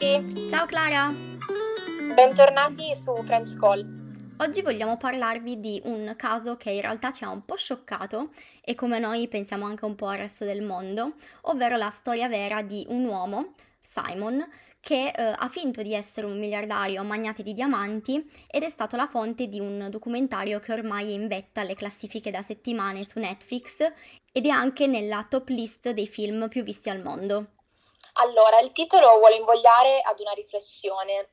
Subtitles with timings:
[0.00, 0.48] tutti!
[0.48, 1.12] Ciao Clara!
[2.14, 3.98] Bentornati su French Call.
[4.38, 8.30] Oggi vogliamo parlarvi di un caso che in realtà ci ha un po' scioccato
[8.62, 12.62] e come noi pensiamo anche un po' al resto del mondo, ovvero la storia vera
[12.62, 13.52] di un uomo,
[13.82, 14.42] Simon,
[14.80, 19.06] che eh, ha finto di essere un miliardario magnate di diamanti ed è stato la
[19.06, 23.76] fonte di un documentario che ormai è in vetta alle classifiche da settimane su Netflix
[24.32, 27.59] ed è anche nella top list dei film più visti al mondo.
[28.20, 31.30] Allora, il titolo vuole invogliare ad una riflessione,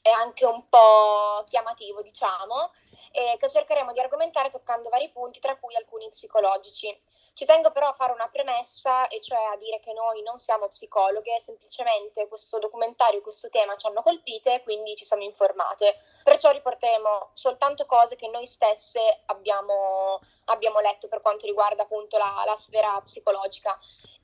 [0.00, 2.72] è anche un po' chiamativo, diciamo,
[3.12, 6.98] e che cercheremo di argomentare toccando vari punti, tra cui alcuni psicologici.
[7.34, 10.68] Ci tengo però a fare una premessa, e cioè a dire che noi non siamo
[10.68, 15.96] psicologhe, semplicemente questo documentario e questo tema ci hanno colpite, quindi ci siamo informate.
[16.24, 22.44] Perciò riporteremo soltanto cose che noi stesse abbiamo, abbiamo letto per quanto riguarda appunto la,
[22.46, 23.78] la sfera psicologica.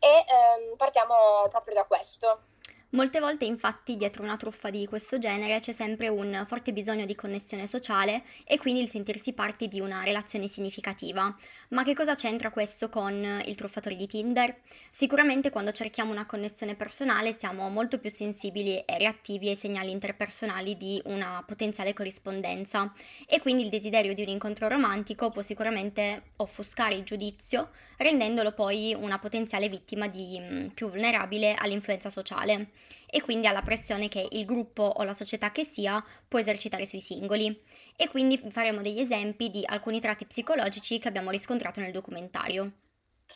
[0.07, 2.43] E ehm, partiamo proprio da questo.
[2.91, 7.17] Molte volte infatti dietro una truffa di questo genere c'è sempre un forte bisogno di
[7.17, 11.37] connessione sociale e quindi il sentirsi parte di una relazione significativa.
[11.71, 14.61] Ma che cosa c'entra questo con il truffatore di Tinder?
[14.93, 20.77] Sicuramente quando cerchiamo una connessione personale siamo molto più sensibili e reattivi ai segnali interpersonali
[20.77, 22.93] di una potenziale corrispondenza
[23.27, 28.95] e quindi il desiderio di un incontro romantico può sicuramente offuscare il giudizio rendendolo poi
[28.95, 32.71] una potenziale vittima di, mm, più vulnerabile all'influenza sociale
[33.07, 37.01] e quindi alla pressione che il gruppo o la società che sia può esercitare sui
[37.01, 37.65] singoli.
[37.97, 42.73] E quindi faremo degli esempi di alcuni tratti psicologici che abbiamo riscontrato nel documentario.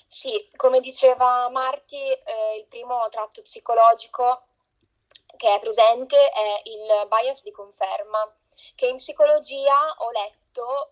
[0.06, 4.42] Sì, come diceva Marti, eh, il primo tratto psicologico
[5.36, 8.19] che è presente è il bias di conferma,
[8.75, 10.39] che in psicologia ho letto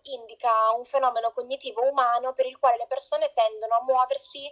[0.03, 4.51] indica un fenomeno cognitivo umano per il quale le persone tendono a muoversi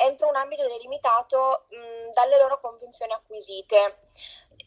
[0.00, 4.10] entro un ambito delimitato mh, dalle loro convinzioni acquisite.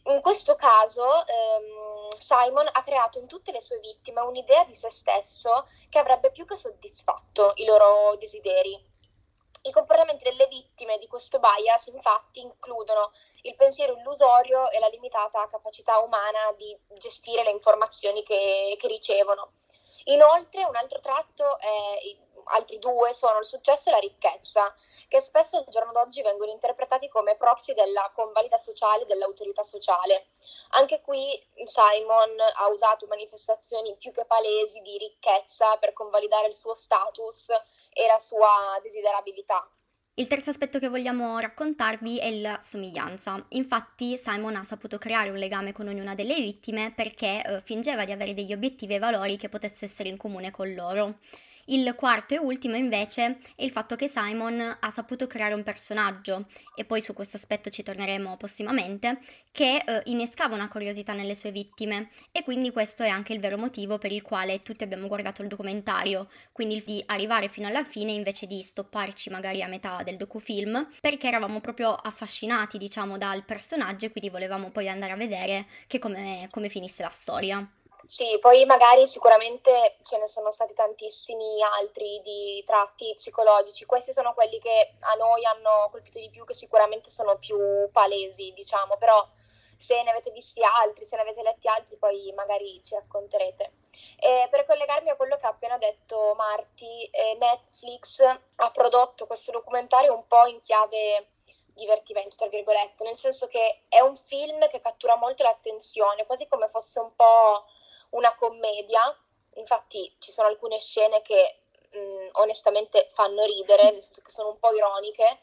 [0.04, 4.90] In questo caso ehm, Simon ha creato in tutte le sue vittime un'idea di se
[4.90, 8.90] stesso che avrebbe più che soddisfatto i loro desideri.
[9.64, 13.12] I comportamenti delle vittime di questo bias infatti includono
[13.42, 19.52] il pensiero illusorio e la limitata capacità umana di gestire le informazioni che, che ricevono.
[20.04, 21.98] Inoltre un altro tratto è
[22.44, 24.74] altri due sono il successo e la ricchezza,
[25.08, 30.28] che spesso al giorno d'oggi vengono interpretati come proxy della convalida sociale dell'autorità sociale.
[30.70, 36.74] Anche qui Simon ha usato manifestazioni più che palesi di ricchezza per convalidare il suo
[36.74, 37.50] status
[37.92, 39.68] e la sua desiderabilità.
[40.14, 43.42] Il terzo aspetto che vogliamo raccontarvi è la somiglianza.
[43.50, 48.12] Infatti Simon ha saputo creare un legame con ognuna delle vittime perché eh, fingeva di
[48.12, 51.18] avere degli obiettivi e valori che potessero essere in comune con loro.
[51.66, 56.46] Il quarto e ultimo invece è il fatto che Simon ha saputo creare un personaggio,
[56.74, 59.20] e poi su questo aspetto ci torneremo prossimamente,
[59.52, 63.58] che eh, innescava una curiosità nelle sue vittime e quindi questo è anche il vero
[63.58, 68.10] motivo per il quale tutti abbiamo guardato il documentario, quindi di arrivare fino alla fine
[68.10, 74.06] invece di stopparci magari a metà del docufilm, perché eravamo proprio affascinati diciamo dal personaggio
[74.06, 77.64] e quindi volevamo poi andare a vedere che come, come finisse la storia.
[78.06, 84.34] Sì, poi magari sicuramente ce ne sono stati tantissimi altri di tratti psicologici, questi sono
[84.34, 87.56] quelli che a noi hanno colpito di più, che sicuramente sono più
[87.92, 89.24] palesi, diciamo, però
[89.78, 93.72] se ne avete visti altri, se ne avete letti altri, poi magari ci racconterete.
[94.18, 99.52] E per collegarmi a quello che ha appena detto Marti, eh, Netflix ha prodotto questo
[99.52, 101.28] documentario un po' in chiave
[101.74, 106.68] divertimento, tra virgolette, nel senso che è un film che cattura molto l'attenzione, quasi come
[106.68, 107.64] fosse un po'
[108.12, 109.16] una commedia,
[109.54, 115.40] infatti ci sono alcune scene che mh, onestamente fanno ridere, che sono un po' ironiche,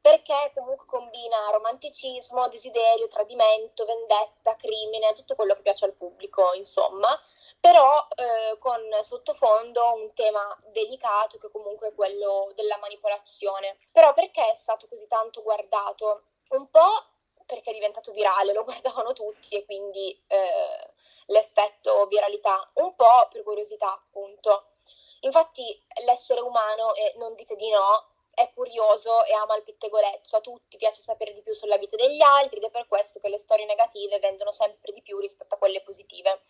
[0.00, 7.20] perché comunque combina romanticismo, desiderio, tradimento, vendetta, crimine, tutto quello che piace al pubblico, insomma,
[7.60, 13.76] però eh, con sottofondo un tema delicato che comunque è quello della manipolazione.
[13.92, 16.22] Però perché è stato così tanto guardato?
[16.50, 17.04] Un po'
[17.44, 20.92] perché è diventato virale, lo guardavano tutti e quindi eh,
[21.30, 24.66] l'effetto viralità, un po' per curiosità appunto.
[25.20, 30.40] Infatti l'essere umano, e non dite di no, è curioso e ama il pettegolezzo, a
[30.40, 33.38] tutti piace sapere di più sulla vita degli altri ed è per questo che le
[33.38, 36.44] storie negative vendono sempre di più rispetto a quelle positive.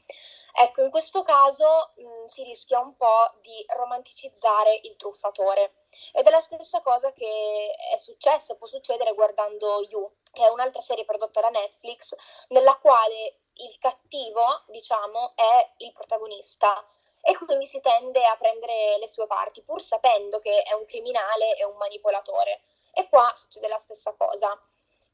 [0.53, 6.31] Ecco, in questo caso mh, si rischia un po' di romanticizzare il truffatore ed è
[6.31, 11.41] la stessa cosa che è successa, può succedere guardando You, che è un'altra serie prodotta
[11.41, 12.15] da Netflix,
[12.49, 16.85] nella quale il cattivo, diciamo, è il protagonista
[17.23, 21.57] e quindi si tende a prendere le sue parti, pur sapendo che è un criminale
[21.57, 22.61] e un manipolatore.
[22.93, 24.59] E qua succede la stessa cosa.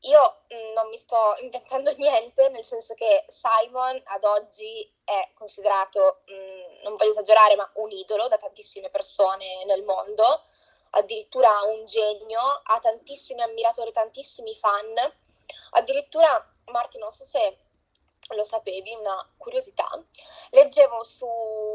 [0.01, 6.21] Io mm, non mi sto inventando niente, nel senso che Simon ad oggi è considerato,
[6.27, 10.45] mh, mm, non voglio esagerare, ma un idolo da tantissime persone nel mondo,
[10.91, 14.95] addirittura un genio, ha tantissimi ammiratori, tantissimi fan.
[15.71, 17.59] Addirittura, Marti, non so se
[18.35, 19.89] lo sapevi, una curiosità,
[20.51, 21.27] leggevo su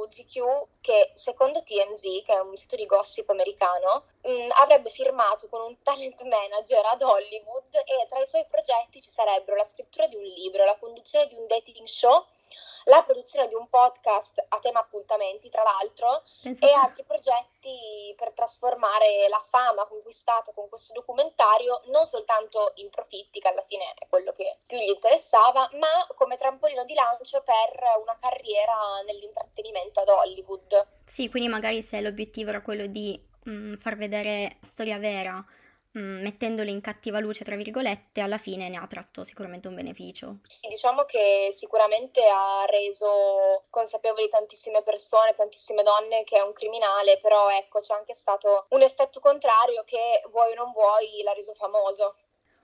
[0.10, 5.48] GQ che secondo TMZ, che è un sito di gossip americano, mh, mm, avrebbe firmato
[5.48, 10.08] con un talent manager ad Hollywood e tra i suoi progetti ci sarebbero la scrittura
[10.08, 12.26] di un libro, la conduzione di un dating show
[12.86, 16.72] la produzione di un podcast a tema appuntamenti, tra l'altro, Pensate.
[16.72, 23.40] e altri progetti per trasformare la fama conquistata con questo documentario non soltanto in profitti,
[23.40, 27.80] che alla fine è quello che più gli interessava, ma come trampolino di lancio per
[28.02, 30.88] una carriera nell'intrattenimento ad Hollywood.
[31.06, 35.44] Sì, quindi magari se l'obiettivo era quello di mh, mm, far vedere storia vera
[35.98, 40.38] Mm, mettendolo in cattiva luce, tra virgolette, alla fine ne ha tratto sicuramente un beneficio.
[40.48, 47.20] Sì, diciamo che sicuramente ha reso consapevoli tantissime persone, tantissime donne che è un criminale,
[47.20, 51.54] però ecco c'è anche stato un effetto contrario che vuoi o non vuoi l'ha reso
[51.56, 52.16] famoso.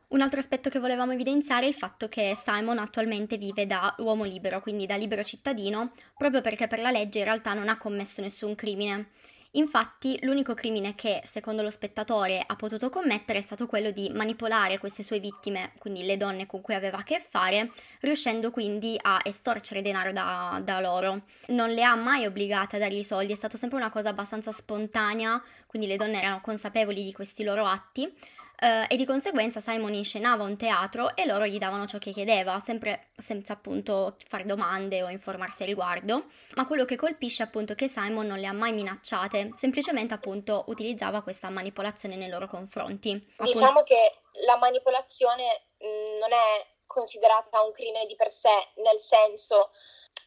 [0.09, 4.23] Un altro aspetto che volevamo evidenziare è il fatto che Simon attualmente vive da uomo
[4.23, 8.21] libero, quindi da libero cittadino, proprio perché per la legge in realtà non ha commesso
[8.21, 9.11] nessun crimine.
[9.57, 14.77] Infatti l'unico crimine che, secondo lo spettatore, ha potuto commettere è stato quello di manipolare
[14.77, 17.71] queste sue vittime, quindi le donne con cui aveva a che fare,
[18.01, 21.23] riuscendo quindi a estorcere denaro da, da loro.
[21.47, 24.51] Non le ha mai obbligate a dargli i soldi, è stata sempre una cosa abbastanza
[24.51, 28.15] spontanea, quindi le donne erano consapevoli di questi loro atti
[28.59, 32.59] Uh, e di conseguenza Simon inscenava un teatro e loro gli davano ciò che chiedeva,
[32.65, 36.25] sempre senza appunto fare domande o informarsi a riguardo,
[36.55, 40.63] ma quello che colpisce appunto è che Simon non le ha mai minacciate, semplicemente appunto
[40.69, 43.23] utilizzava questa manipolazione nei loro confronti.
[43.37, 45.43] Diciamo che la manipolazione
[45.77, 49.69] mh, non è considerata un crimine di per sé, nel senso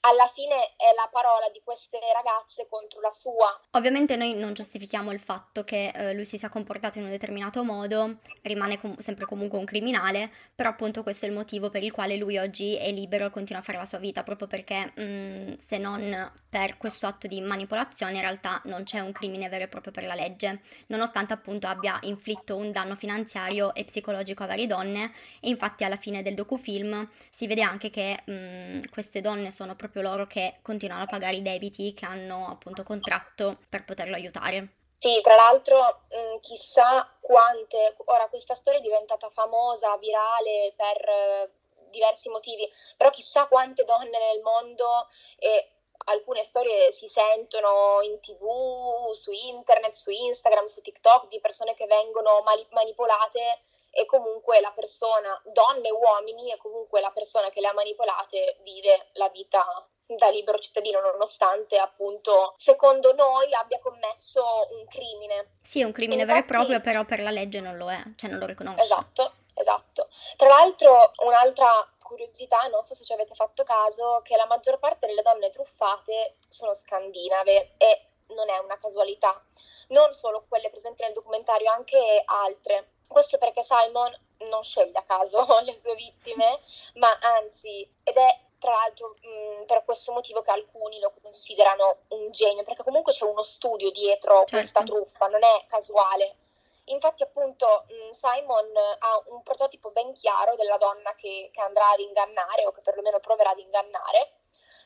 [0.01, 3.61] alla fine è la parola di queste ragazze contro la sua.
[3.73, 7.63] Ovviamente noi non giustifichiamo il fatto che eh, lui si sia comportato in un determinato
[7.65, 11.93] modo, rimane com- sempre comunque un criminale, però appunto questo è il motivo per il
[11.93, 15.03] quale lui oggi è libero e continua a fare la sua vita, proprio perché mh,
[15.03, 19.65] mm, se non per questo atto di manipolazione in realtà non c'è un crimine vero
[19.65, 24.47] e proprio per la legge, nonostante appunto abbia inflitto un danno finanziario e psicologico a
[24.47, 29.21] varie donne e infatti alla fine del docufilm si vede anche che mh, mm, queste
[29.21, 33.85] donne sono proprio loro che continuano a pagare i debiti che hanno appunto contratto per
[33.85, 34.75] poterlo aiutare.
[34.99, 41.09] Sì, tra l'altro mh, mm, chissà quante, ora questa storia è diventata famosa, virale per
[41.09, 41.51] eh,
[41.89, 45.71] diversi motivi, però chissà quante donne nel mondo e
[46.05, 51.87] alcune storie si sentono in tv, su internet, su Instagram, su TikTok di persone che
[51.87, 57.61] vengono mali- manipolate e comunque la persona, donne e uomini, e comunque la persona che
[57.61, 59.65] le ha manipolate vive la vita
[60.07, 64.43] da libero cittadino nonostante appunto secondo noi abbia commesso
[64.73, 65.59] un crimine.
[65.63, 68.31] Sì, un crimine Infatti, vero e proprio, però per la legge non lo è, cioè
[68.31, 68.83] non lo riconosce.
[68.83, 70.09] Esatto, esatto.
[70.37, 71.69] Tra l'altro un'altra
[72.03, 76.39] curiosità, non so se ci avete fatto caso, che la maggior parte delle donne truffate
[76.49, 79.41] sono scandinave e non è una casualità.
[79.89, 82.95] Non solo quelle presenti nel documentario, anche altre.
[83.11, 84.17] Questo perché Simon
[84.49, 86.61] non sceglie a caso le sue vittime,
[86.95, 92.31] ma anzi, ed è tra l'altro mh, per questo motivo che alcuni lo considerano un
[92.31, 94.57] genio, perché comunque c'è uno studio dietro certo.
[94.57, 96.37] questa truffa, non è casuale.
[96.85, 101.99] Infatti appunto mh, Simon ha un prototipo ben chiaro della donna che, che andrà ad
[101.99, 104.40] ingannare o che perlomeno proverà ad ingannare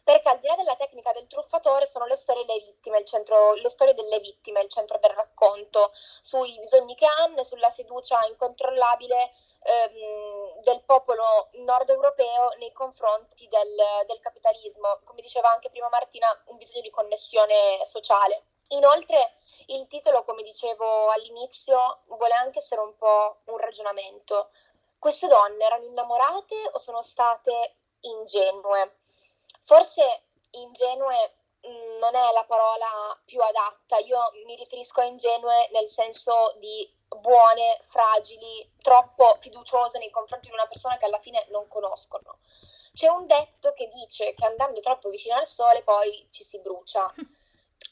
[0.04, 3.54] perché al di là della tecnica del truffatore sono le storie delle vittime, il centro,
[3.54, 8.24] le storie delle vittime, il centro del racconto, sui bisogni che hanno e sulla fiducia
[8.26, 9.32] incontrollabile
[9.62, 13.74] ehm, del popolo nord europeo nei confronti del,
[14.06, 15.00] del capitalismo.
[15.04, 18.44] Come diceva anche prima Martina, un bisogno di connessione sociale.
[18.68, 19.36] Inoltre
[19.68, 24.50] il titolo, come dicevo all'inizio, vuole anche essere un po' un ragionamento.
[24.98, 28.98] Queste donne erano innamorate o sono state ingenue?
[29.64, 31.34] Forse ingenue
[31.66, 36.88] mm, non è la parola più adatta, io mi riferisco a ingenue nel senso di
[37.08, 42.38] buone, fragili, troppo fiduciose nei confronti di una persona che alla fine non conoscono.
[42.92, 47.12] C'è un detto che dice che andando troppo vicino al sole poi ci si brucia.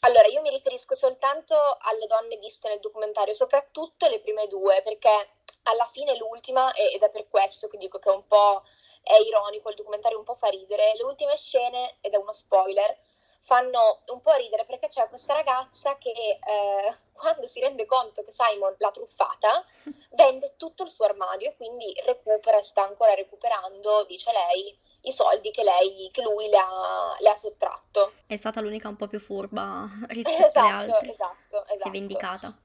[0.05, 5.29] Allora, io mi riferisco soltanto alle donne viste nel documentario, soprattutto le prime due, perché
[5.65, 8.65] alla fine l'ultima, ed è per questo che dico che è un po'
[9.03, 10.93] è ironico, il documentario un po' fa ridere.
[10.95, 12.97] Le ultime scene, ed è uno spoiler,
[13.43, 18.31] fanno un po' ridere perché c'è questa ragazza che eh, quando si rende conto che
[18.31, 19.65] Simon l'ha truffata
[20.15, 25.51] vende tutto il suo armadio e quindi recupera sta ancora recuperando, dice lei, i soldi
[25.51, 28.13] che, lei, che lui le ha, le ha, sottratto.
[28.27, 31.13] È stata l'unica un po' più furba rispetto esatto, alle altre.
[31.13, 31.81] Esatto, esatto.
[31.81, 32.57] Si è vendicata.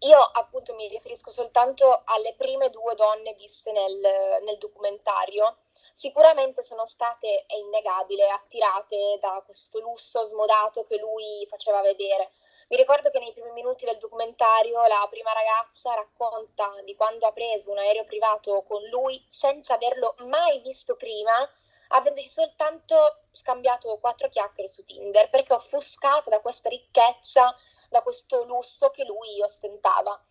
[0.00, 3.98] Io appunto mi riferisco soltanto alle prime due donne viste nel,
[4.44, 5.56] nel documentario.
[5.96, 12.32] Sicuramente sono state, è innegabile, attirate da questo lusso smodato che lui faceva vedere.
[12.68, 17.32] Mi ricordo che nei primi minuti del documentario la prima ragazza racconta di quando ha
[17.32, 21.48] preso un aereo privato con lui senza averlo mai visto prima
[21.88, 27.56] avendoci soltanto scambiato quattro chiacchiere su Tinder, perché offuscata da questa ricchezza,
[27.88, 30.22] da questo lusso che lui ostentava.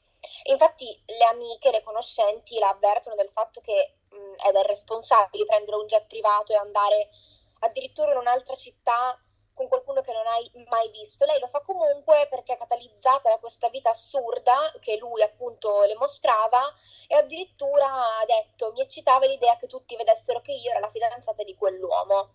[0.43, 3.95] Infatti le amiche, le conoscenti la avvertono del fatto che
[4.35, 7.09] è del responsabile prendere un jet privato e andare
[7.59, 9.19] addirittura in un'altra città
[9.55, 11.25] con qualcuno che non hai mai visto.
[11.25, 15.95] Lei lo fa comunque perché è catalizzata da questa vita assurda che lui appunto le
[15.95, 16.71] mostrava
[17.07, 21.43] e addirittura ha detto mi eccitava l'idea che tutti vedessero che io ero la fidanzata
[21.43, 22.33] di quell'uomo.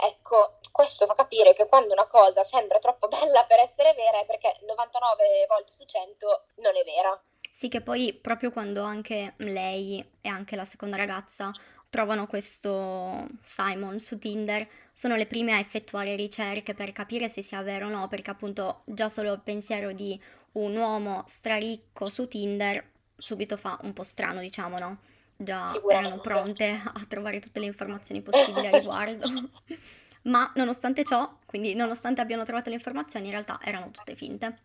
[0.00, 4.26] Ecco, questo fa capire che quando una cosa sembra troppo bella per essere vera è
[4.26, 7.20] perché 99 volte su 100 non è vera.
[7.58, 11.50] Sì, che poi proprio quando anche lei e anche la seconda ragazza
[11.90, 17.60] trovano questo Simon su Tinder, sono le prime a effettuare ricerche per capire se sia
[17.62, 20.20] vero o no, perché appunto già solo il pensiero di
[20.52, 24.98] un uomo straricco su Tinder subito fa un po' strano, diciamo, no?
[25.36, 29.26] Già erano pronte a trovare tutte le informazioni possibili a riguardo.
[30.22, 34.58] Ma nonostante ciò, quindi nonostante abbiano trovato le informazioni, in realtà erano tutte finte.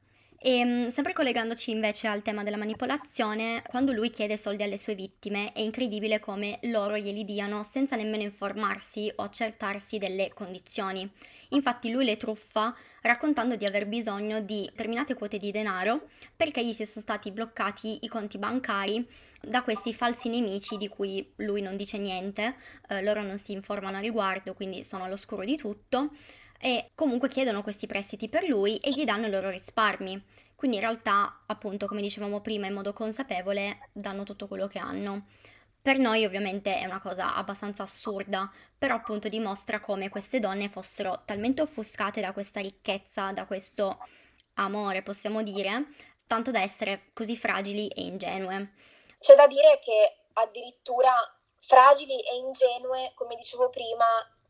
[0.45, 4.93] E ehm, sempre collegandoci invece al tema della manipolazione, quando lui chiede soldi alle sue
[4.93, 11.09] vittime, è incredibile come loro glieli diano senza nemmeno informarsi o accertarsi delle condizioni.
[11.51, 16.73] Infatti lui le truffa raccontando di aver bisogno di determinate quote di denaro perché gli
[16.73, 19.07] si sono stati bloccati i conti bancari
[19.39, 22.55] da questi falsi nemici di cui lui non dice niente,
[22.89, 26.11] eh, loro non si informano a riguardo, quindi sono all'oscuro di tutto
[26.63, 30.23] e comunque chiedono questi prestiti per lui e gli danno i loro risparmi.
[30.55, 35.25] Quindi in realtà, appunto, come dicevamo prima, in modo consapevole danno tutto quello che hanno.
[35.81, 41.23] Per noi ovviamente è una cosa abbastanza assurda, però appunto dimostra come queste donne fossero
[41.25, 43.97] talmente offuscate da questa ricchezza, da questo
[44.53, 45.87] amore, possiamo dire,
[46.25, 48.71] tanto da essere così fragili e ingenue.
[49.19, 51.11] C'è da dire che addirittura
[51.59, 54.05] fragili e ingenue, come dicevo prima,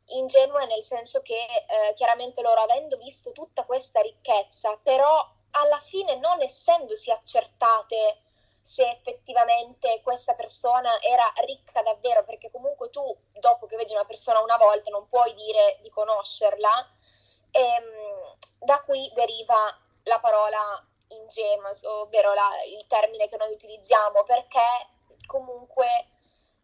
[0.07, 6.15] ingenue nel senso che eh, chiaramente loro avendo visto tutta questa ricchezza, però alla fine
[6.15, 8.19] non essendosi accertate
[8.61, 14.39] se effettivamente questa persona era ricca davvero, perché comunque tu dopo che vedi una persona
[14.39, 16.87] una volta non puoi dire di conoscerla,
[17.51, 24.61] ehm, da qui deriva la parola ingenua, ovvero la, il termine che noi utilizziamo, perché
[25.25, 26.07] comunque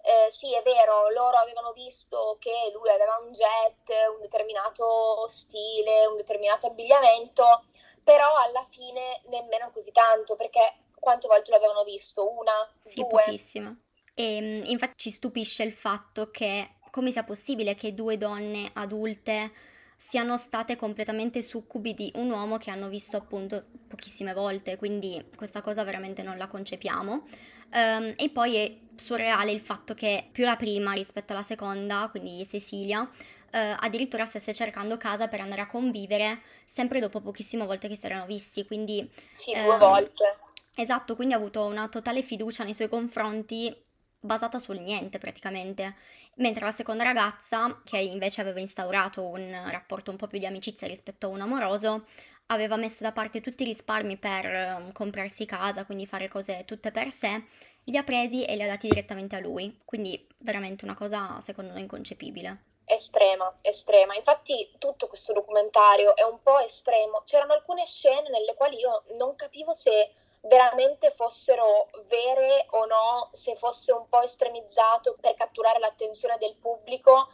[0.01, 6.06] eh, sì, è vero, loro avevano visto che lui aveva un jet, un determinato stile,
[6.08, 7.65] un determinato abbigliamento,
[8.03, 12.29] però alla fine nemmeno così tanto, perché quante volte l'avevano visto?
[12.29, 12.72] Una?
[12.82, 13.08] Sì, due?
[13.08, 13.77] pochissimo.
[14.13, 19.51] E ehm, infatti ci stupisce il fatto che come sia possibile che due donne adulte
[19.98, 25.62] siano state completamente succubi di un uomo che hanno visto appunto pochissime volte, quindi questa
[25.62, 27.27] cosa veramente non la concepiamo.
[27.71, 32.47] Um, e poi è surreale il fatto che più la prima rispetto alla seconda, quindi
[32.49, 33.07] Cecilia, uh,
[33.51, 38.25] addirittura stesse cercando casa per andare a convivere sempre dopo pochissime volte che si erano
[38.25, 39.09] visti, quindi...
[39.31, 40.38] Sì, due um, volte.
[40.75, 43.75] Esatto, quindi ha avuto una totale fiducia nei suoi confronti
[44.21, 45.95] basata sul niente praticamente
[46.35, 50.88] mentre la seconda ragazza, che invece aveva instaurato un rapporto un po' più di amicizia
[50.88, 52.05] rispetto a un amoroso,
[52.51, 56.91] aveva messo da parte tutti i risparmi per um, comprarsi casa, quindi fare cose tutte
[56.91, 57.44] per sé,
[57.86, 61.72] li ha presi e li ha dati direttamente a lui, quindi veramente una cosa secondo
[61.72, 62.63] noi inconcepibile.
[62.86, 64.15] Estrema, estrema.
[64.15, 67.22] Infatti tutto questo documentario è un po' estremo.
[67.24, 73.56] C'erano alcune scene nelle quali io non capivo se veramente fossero vere o no, se
[73.58, 77.27] fosse un po' estremizzato per catturare l'attenzione del pubblico,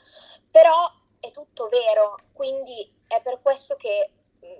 [0.52, 0.92] però
[1.22, 4.10] è tutto vero, quindi è per questo che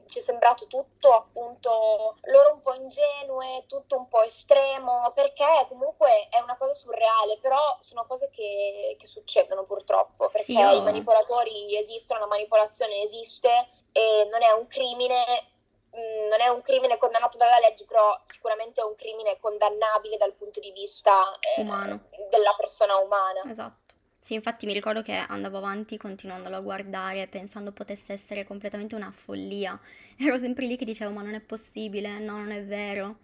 [0.08, 6.28] ci è sembrato tutto appunto loro un po' ingenue, tutto un po' estremo, perché comunque
[6.30, 11.78] è una cosa surreale, però sono cose che, che succedono purtroppo, perché sì, i manipolatori
[11.78, 15.54] esistono, la manipolazione esiste e non è un crimine
[15.96, 20.34] Mm, non è un crimine condannato dalla legge, però sicuramente è un crimine condannabile dal
[20.34, 21.64] punto di vista eh,
[22.30, 23.42] della persona umana.
[23.46, 23.85] Esatto.
[24.26, 29.12] Sì, infatti mi ricordo che andavo avanti continuandolo a guardare, pensando potesse essere completamente una
[29.12, 29.80] follia.
[30.18, 33.18] Ero sempre lì che dicevo, ma non è possibile, no, non è vero.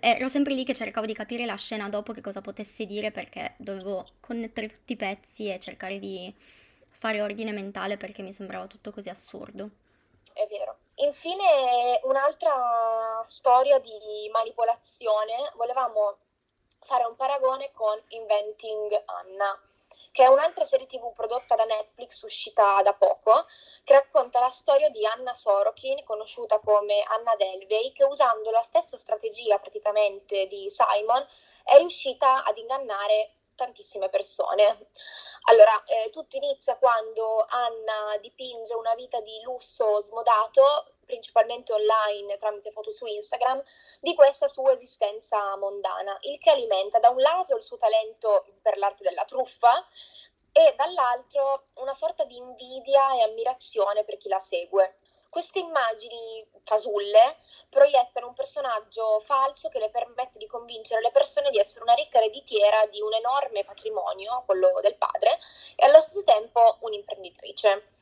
[0.00, 3.56] Ero sempre lì che cercavo di capire la scena dopo che cosa potesse dire perché
[3.58, 6.34] dovevo connettere tutti i pezzi e cercare di
[6.88, 9.68] fare ordine mentale perché mi sembrava tutto così assurdo.
[10.32, 10.78] È vero.
[10.94, 16.16] Infine, un'altra storia di manipolazione, volevamo
[16.80, 19.60] fare un paragone con Inventing Anna
[20.18, 23.46] che è un'altra serie tv prodotta da Netflix uscita da poco,
[23.84, 28.96] che racconta la storia di Anna Sorokin, conosciuta come Anna Delvey, che usando la stessa
[28.98, 31.24] strategia praticamente di Simon
[31.62, 34.88] è riuscita ad ingannare tantissime persone.
[35.50, 42.70] Allora, eh, tutto inizia quando Anna dipinge una vita di lusso smodato, principalmente online tramite
[42.70, 43.62] foto su Instagram,
[44.00, 48.78] di questa sua esistenza mondana, il che alimenta da un lato il suo talento per
[48.78, 49.86] l'arte della truffa
[50.52, 54.98] e dall'altro una sorta di invidia e ammirazione per chi la segue.
[55.30, 57.36] Queste immagini fasulle
[57.68, 62.18] proiettano un personaggio falso che le permette di convincere le persone di essere una ricca
[62.18, 65.38] ereditiera di un enorme patrimonio, quello del padre,
[65.76, 67.92] e allo stesso tempo un'imprenditrice.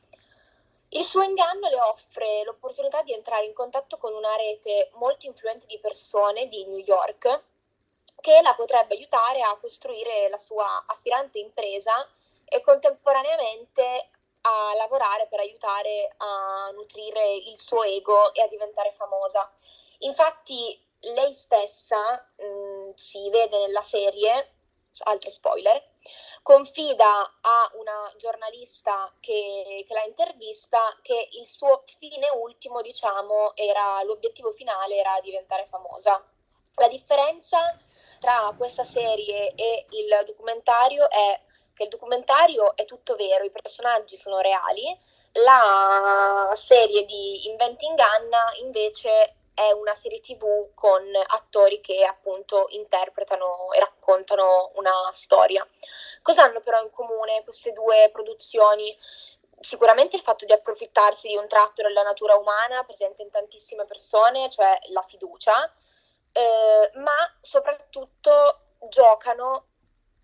[0.89, 5.65] Il suo inganno le offre l'opportunità di entrare in contatto con una rete molto influente
[5.65, 7.43] di persone di New York
[8.21, 12.07] che la potrebbe aiutare a costruire la sua aspirante impresa
[12.45, 19.51] e contemporaneamente a lavorare per aiutare a nutrire il suo ego e a diventare famosa.
[19.99, 24.53] Infatti lei stessa, mh, mm, si vede nella serie,
[24.99, 25.83] altro spoiler,
[26.41, 34.01] confida a una giornalista che, che, la intervista che il suo fine ultimo, diciamo, era
[34.03, 36.23] l'obiettivo finale era diventare famosa.
[36.75, 37.75] La differenza
[38.19, 41.39] tra questa serie e il documentario è
[41.77, 44.99] che il documentario è tutto vero, i personaggi sono reali,
[45.33, 53.71] la serie di Inventing Anna invece è una serie tv con attori che appunto interpretano
[53.73, 55.67] e raccontano una storia.
[56.23, 58.95] Cosa hanno però in comune queste due produzioni?
[59.59, 64.49] Sicuramente il fatto di approfittarsi di un tratto della natura umana presente in tantissime persone,
[64.49, 65.71] cioè la fiducia,
[66.31, 69.65] eh, ma soprattutto giocano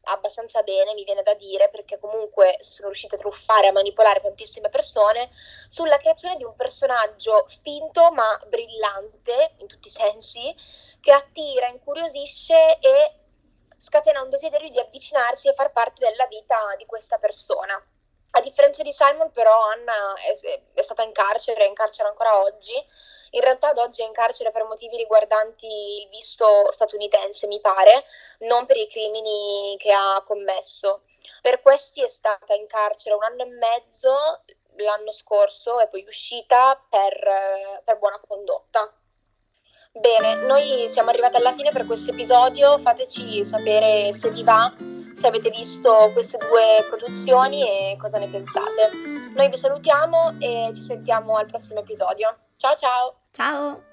[0.03, 4.69] abbastanza bene, mi viene da dire, perché comunque sono riuscite a truffare, a manipolare tantissime
[4.69, 5.29] persone,
[5.69, 10.55] sulla creazione di un personaggio finto ma brillante in tutti i sensi,
[10.99, 13.15] che attira, incuriosisce e
[13.77, 17.81] scatena un desiderio di avvicinarsi e far parte della vita di questa persona.
[18.35, 22.41] A differenza di Simon, però, Anna è, è stata in carcere, è in carcere ancora
[22.41, 22.73] oggi,
[23.33, 28.05] in realtà ad oggi è in carcere per motivi riguardanti il visto statunitense, mi pare,
[28.39, 31.01] non per i crimini che ha commesso.
[31.41, 34.39] Per questi è stata in carcere un anno e mezzo
[34.77, 38.91] l'anno scorso e poi uscita per, per buona condotta.
[39.91, 44.73] Bene, noi siamo arrivati alla fine per questo episodio, fateci sapere se vi va,
[45.15, 48.89] se avete visto queste due produzioni e cosa ne pensate.
[49.35, 52.37] Noi vi salutiamo e ci sentiamo al prossimo episodio.
[52.63, 53.15] Ciao ciao!
[53.33, 53.92] Ciao!